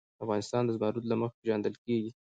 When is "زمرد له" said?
0.75-1.15